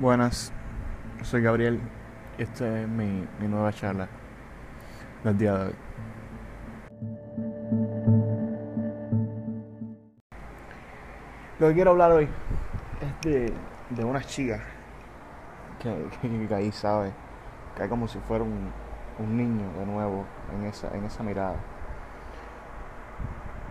Buenas, 0.00 0.50
soy 1.22 1.42
Gabriel 1.42 1.78
y 2.38 2.42
esta 2.42 2.80
es 2.80 2.88
mi, 2.88 3.28
mi 3.38 3.48
nueva 3.48 3.70
charla 3.70 4.08
del 5.22 5.36
día 5.36 5.52
de 5.52 5.66
hoy. 5.66 5.74
Lo 11.58 11.68
que 11.68 11.74
quiero 11.74 11.90
hablar 11.90 12.12
hoy 12.12 12.26
es 13.02 13.30
de, 13.30 13.52
de 13.90 14.04
una 14.06 14.22
chica 14.22 14.62
que, 15.78 15.94
que, 16.22 16.48
que 16.48 16.54
ahí 16.54 16.72
sabe, 16.72 17.12
que 17.76 17.82
hay 17.82 17.88
como 17.90 18.08
si 18.08 18.18
fuera 18.20 18.42
un, 18.42 18.72
un 19.18 19.36
niño 19.36 19.70
de 19.78 19.84
nuevo 19.84 20.24
en 20.54 20.64
esa, 20.64 20.88
en 20.96 21.04
esa 21.04 21.22
mirada. 21.22 21.56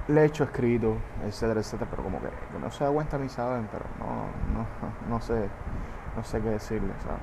Le 0.07 0.21
he 0.21 0.25
hecho 0.25 0.43
escrito, 0.43 0.97
etcétera, 1.25 1.59
etcétera, 1.59 1.89
pero 1.89 2.03
como 2.03 2.19
que, 2.19 2.27
que 2.27 2.59
no 2.59 2.69
se 2.69 2.83
da 2.83 2.91
cuenta 2.91 3.17
ni 3.17 3.29
saben, 3.29 3.67
pero 3.71 3.85
no, 3.97 4.27
no, 4.53 4.67
no 5.09 5.21
sé, 5.21 5.49
no 6.15 6.23
sé 6.23 6.41
qué 6.41 6.49
decirle, 6.49 6.93
¿sabes? 7.03 7.21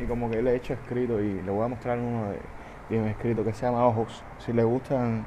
Y 0.00 0.06
como 0.06 0.30
que 0.30 0.42
le 0.42 0.52
he 0.52 0.56
hecho 0.56 0.74
escrito 0.74 1.20
y 1.20 1.42
le 1.42 1.50
voy 1.50 1.64
a 1.64 1.68
mostrar 1.68 1.98
uno 1.98 2.30
de, 2.30 2.40
de 2.88 3.02
mis 3.02 3.10
escritos 3.10 3.44
que 3.44 3.52
se 3.52 3.66
llama 3.66 3.86
Ojos. 3.86 4.22
Si 4.38 4.52
le 4.52 4.64
gustan, 4.64 5.24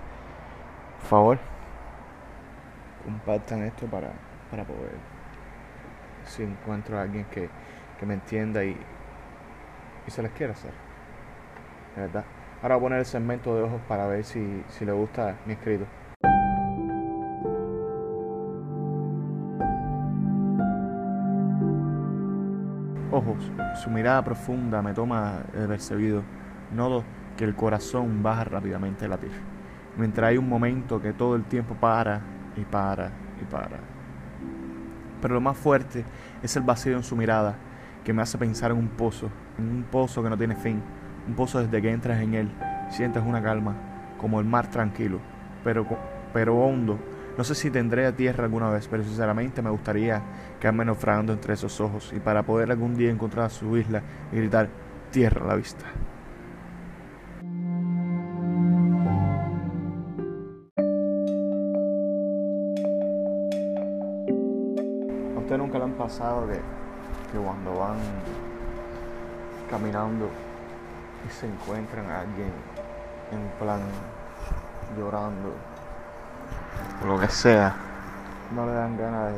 por 0.99 1.07
favor, 1.07 1.40
compartan 3.03 3.63
esto 3.63 3.85
para, 3.88 4.12
para 4.49 4.63
poder, 4.63 4.98
si 6.26 6.43
encuentro 6.43 6.98
a 6.98 7.03
alguien 7.03 7.26
que, 7.26 7.49
que 7.99 8.05
me 8.05 8.16
entienda 8.16 8.63
y, 8.63 8.77
y 10.07 10.12
se 10.12 10.21
les 10.23 10.31
quiera 10.31 10.54
hacer. 10.54 10.71
De 11.95 12.02
verdad. 12.02 12.26
Ahora 12.62 12.76
voy 12.76 12.81
a 12.81 12.85
poner 12.85 12.99
el 12.99 13.05
segmento 13.05 13.55
de 13.55 13.63
ojos 13.63 13.81
para 13.88 14.07
ver 14.07 14.23
si, 14.23 14.63
si 14.70 14.85
le 14.85 14.91
gusta 14.91 15.35
mi 15.45 15.54
escrito. 15.54 15.85
Ojos, 23.11 23.51
su 23.84 23.89
mirada 23.89 24.23
profunda 24.23 24.81
me 24.81 24.93
toma 24.93 25.43
de 25.53 25.67
percebido. 25.67 26.23
Noto 26.73 27.03
que 27.37 27.43
el 27.43 27.55
corazón 27.55 28.23
baja 28.23 28.45
rápidamente 28.45 29.05
a 29.05 29.07
latir. 29.09 29.31
Mientras 29.97 30.29
hay 30.29 30.37
un 30.37 30.49
momento 30.49 31.01
que 31.01 31.13
todo 31.13 31.35
el 31.35 31.43
tiempo 31.43 31.75
para 31.75 32.21
y 32.57 32.62
para 32.62 33.12
y 33.41 33.45
para. 33.45 33.77
Pero 35.21 35.35
lo 35.35 35.41
más 35.41 35.57
fuerte 35.57 36.03
es 36.41 36.55
el 36.55 36.63
vacío 36.63 36.95
en 36.95 37.03
su 37.03 37.15
mirada 37.15 37.55
que 38.03 38.13
me 38.13 38.21
hace 38.21 38.37
pensar 38.37 38.71
en 38.71 38.77
un 38.77 38.89
pozo, 38.89 39.29
en 39.57 39.69
un 39.69 39.84
pozo 39.84 40.21
que 40.23 40.29
no 40.29 40.37
tiene 40.37 40.55
fin, 40.55 40.81
un 41.27 41.35
pozo 41.35 41.59
desde 41.59 41.81
que 41.81 41.91
entras 41.91 42.21
en 42.21 42.34
él, 42.34 42.51
sientes 42.90 43.23
una 43.25 43.41
calma, 43.41 43.75
como 44.19 44.40
el 44.40 44.45
mar 44.45 44.69
tranquilo, 44.69 45.19
pero, 45.63 45.85
pero 46.34 46.55
hondo. 46.57 46.99
No 47.37 47.43
sé 47.43 47.53
si 47.53 47.69
tendré 47.69 48.05
a 48.05 48.15
tierra 48.15 48.45
alguna 48.45 48.69
vez, 48.69 48.87
pero 48.87 49.03
sinceramente 49.03 49.61
me 49.61 49.69
gustaría 49.69 50.21
quedarme 50.57 50.85
naufragando 50.85 51.33
entre 51.33 51.53
esos 51.53 51.81
ojos 51.81 52.13
y 52.15 52.19
para 52.21 52.43
poder 52.43 52.71
algún 52.71 52.95
día 52.95 53.11
encontrar 53.11 53.51
su 53.51 53.75
isla 53.75 54.01
y 54.31 54.37
gritar 54.37 54.69
tierra 55.11 55.43
a 55.43 55.47
la 55.49 55.55
vista. 55.55 55.85
¿A 65.35 65.39
usted 65.39 65.57
nunca 65.57 65.78
le 65.78 65.83
han 65.83 65.94
pasado 65.97 66.47
que, 66.47 66.53
que 66.53 67.38
cuando 67.38 67.78
van 67.78 67.97
caminando 69.69 70.29
y 71.28 71.31
se 71.31 71.47
encuentran 71.47 72.06
a 72.06 72.22
alguien 72.22 72.51
en 73.33 73.59
plan 73.59 73.81
llorando 74.97 75.75
o 77.03 77.07
lo 77.07 77.19
que 77.19 77.28
sea, 77.28 77.75
no 78.53 78.66
le 78.66 78.73
dan 78.73 78.97
ganas 78.97 79.34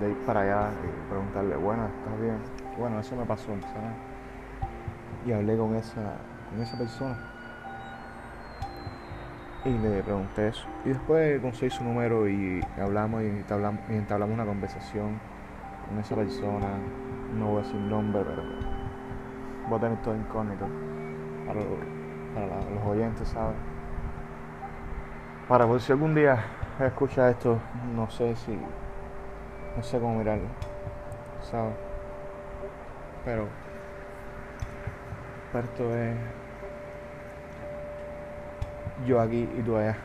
de, 0.00 0.10
ir 0.10 0.16
para 0.26 0.40
allá 0.40 0.70
y 0.84 1.08
preguntarle, 1.10 1.56
bueno, 1.56 1.86
¿estás 1.86 2.20
bien? 2.20 2.38
Bueno, 2.78 3.00
eso 3.00 3.16
me 3.16 3.24
pasó, 3.24 3.46
¿sabes? 3.46 3.96
Y 5.26 5.32
hablé 5.32 5.56
con 5.56 5.74
esa, 5.74 6.16
con 6.50 6.62
esa 6.62 6.78
persona 6.78 7.16
y 9.64 9.70
le 9.70 10.02
pregunté 10.02 10.48
eso. 10.48 10.66
Y 10.84 10.90
después 10.90 11.40
conseguí 11.40 11.70
su 11.70 11.84
número 11.84 12.28
y 12.28 12.64
hablamos 12.80 13.22
y 13.22 13.26
entablamos, 13.26 13.80
y 13.90 13.94
entablamos 13.94 14.34
una 14.34 14.46
conversación 14.46 15.18
con 15.88 15.98
esa 15.98 16.14
persona. 16.14 16.68
No 17.38 17.46
voy 17.46 17.60
a 17.60 17.62
decir 17.62 17.80
nombre, 17.80 18.22
pero 18.24 18.42
voy 19.68 19.78
a 19.78 19.80
tener 19.80 20.02
todo 20.02 20.16
incógnito 20.16 20.66
para, 21.46 21.60
para 22.34 22.70
los 22.70 22.84
oyentes, 22.84 23.28
¿sabes? 23.28 23.56
Para 25.50 25.66
por 25.66 25.80
si 25.80 25.90
algún 25.90 26.14
día 26.14 26.44
escucha 26.78 27.28
esto, 27.28 27.58
no 27.96 28.08
sé 28.08 28.36
si. 28.36 28.56
No 29.76 29.82
sé 29.82 29.98
cómo 29.98 30.16
mirarlo, 30.16 30.46
¿sabes? 31.42 31.74
Pero. 33.24 33.48
pero 35.52 35.64
esto 35.64 35.96
es. 35.96 36.16
Yo 39.04 39.20
aquí 39.20 39.48
y 39.58 39.62
tú 39.62 39.76
allá. 39.76 39.96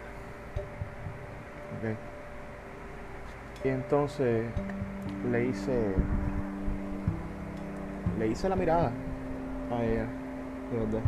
¿Ok? 1.77 1.95
Y 3.65 3.69
entonces 3.69 4.47
le 5.29 5.45
hice. 5.45 5.93
Le 8.17 8.29
hice 8.29 8.49
la 8.49 8.55
mirada 8.55 8.91
a 9.69 9.83
ella, 9.83 10.07
de 10.71 10.79
verdad. 10.79 11.01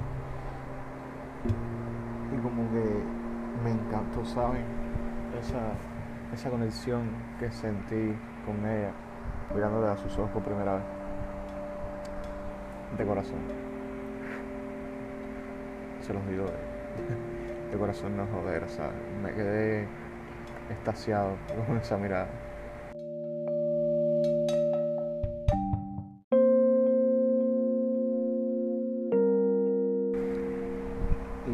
Y 2.32 2.38
como 2.38 2.72
que 2.72 3.27
me 3.64 3.72
encantó, 3.72 4.26
¿saben? 4.26 4.64
Esa, 5.40 5.72
esa 6.34 6.50
conexión 6.50 7.10
que 7.40 7.52
sentí 7.52 8.16
con 8.46 8.66
ella, 8.66 8.92
mirándole 9.54 9.88
a 9.88 9.98
sus 9.98 10.18
ojos 10.18 10.32
por 10.32 10.44
primera 10.44 10.76
vez. 10.76 10.84
De 12.98 13.06
corazón. 13.06 13.40
Se 16.02 16.14
los 16.14 16.26
digo 16.28 16.46
de, 16.46 17.72
de 17.72 17.78
corazón, 17.78 18.16
no 18.16 18.26
joder, 18.28 18.68
¿sabes? 18.70 18.94
Me 19.22 19.34
quedé 19.34 19.88
extasiado 20.70 21.36
con 21.68 21.78
esa 21.78 21.98
mirada. 21.98 22.28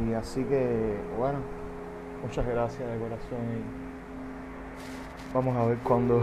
Y 0.07 0.13
así 0.13 0.43
que, 0.43 0.97
bueno, 1.17 1.39
muchas 2.23 2.47
gracias 2.47 2.89
de 2.89 2.97
corazón 2.97 3.39
y 3.53 5.33
vamos 5.33 5.57
a 5.57 5.65
ver 5.65 5.77
cuándo, 5.79 6.21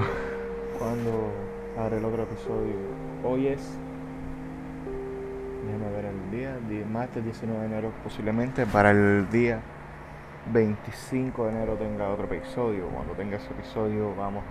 cuándo 0.79 1.31
haré 1.79 1.99
el 1.99 2.05
otro 2.05 2.23
episodio. 2.23 2.75
Hoy 3.23 3.49
es, 3.49 3.77
déjame 5.67 5.91
ver 5.95 6.07
el 6.07 6.31
día, 6.31 6.85
martes 6.91 7.23
19 7.23 7.61
de 7.61 7.67
enero, 7.67 7.93
posiblemente 8.03 8.65
para 8.65 8.93
el 8.93 9.29
día 9.31 9.61
25 10.53 11.45
de 11.45 11.51
enero 11.51 11.75
tenga 11.75 12.09
otro 12.09 12.25
episodio. 12.25 12.87
Cuando 12.89 13.13
tenga 13.13 13.37
ese 13.37 13.51
episodio 13.51 14.15
vamos 14.17 14.43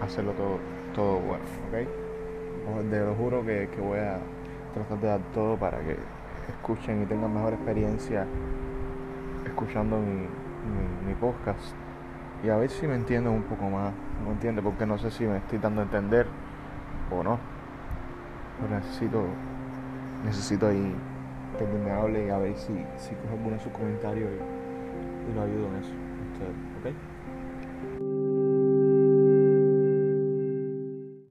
a 0.00 0.04
hacerlo 0.04 0.32
todo, 0.32 0.58
todo 0.92 1.20
bueno, 1.20 1.44
¿ok? 1.68 2.90
Te 2.90 3.00
lo 3.00 3.14
juro 3.14 3.44
que, 3.44 3.68
que 3.74 3.80
voy 3.80 4.00
a 4.00 4.18
tratar 4.74 4.98
de 4.98 5.06
dar 5.06 5.20
todo 5.32 5.56
para 5.56 5.78
que 5.78 5.96
escuchen 6.48 7.02
y 7.02 7.06
tengan 7.06 7.32
mejor 7.32 7.52
experiencia 7.52 8.26
escuchando 9.52 9.98
mi, 9.98 10.26
mi, 11.06 11.14
podcast 11.14 11.74
y 12.42 12.48
a 12.48 12.56
ver 12.56 12.70
si 12.70 12.86
me 12.86 12.94
entienden 12.94 13.32
un 13.32 13.42
poco 13.42 13.68
más. 13.68 13.92
No 14.24 14.32
entiende 14.32 14.62
porque 14.62 14.86
no 14.86 14.98
sé 14.98 15.10
si 15.10 15.24
me 15.24 15.36
estoy 15.36 15.58
dando 15.58 15.82
a 15.82 15.84
entender 15.84 16.26
o 17.10 17.22
no. 17.22 17.38
Pero 18.60 18.74
necesito, 18.74 19.24
necesito 20.24 20.66
ahí 20.66 20.94
que 21.58 21.64
me 21.64 21.90
hable 21.90 22.26
y 22.26 22.30
a 22.30 22.38
ver 22.38 22.56
si, 22.56 22.72
si 22.96 23.14
cojo 23.14 23.34
alguno 23.34 23.56
de 23.56 23.62
sus 23.62 23.72
comentarios 23.72 24.30
y, 24.30 25.30
y 25.30 25.34
lo 25.34 25.42
ayudo 25.42 25.68
en 25.68 25.76
eso. 25.76 25.92
Ustedes, 26.32 26.96
¿ok? 26.96 28.21